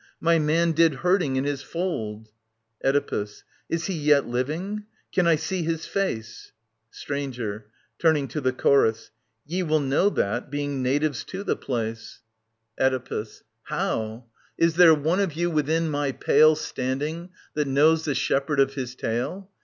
[0.19, 2.25] My man did herding in his fold..
[2.25, 2.31] t
[2.85, 3.43] ^ Oedipus.
[3.69, 4.85] Is he yet living?
[5.13, 6.53] Can I see his face?
[6.89, 7.67] ^^— Stranger.
[8.01, 9.11] [^Turning to the Chorus,"
[9.45, 12.21] Ye will know that, being natives to the place.
[12.79, 13.13] 6i SOPHOCLES vv.
[13.13, 13.43] 1047 1062 Oedipus.
[13.61, 14.25] How?—
[14.65, 18.95] Is there one of you within my pale Standing, that knows the shepherd of his
[18.95, 19.51] tale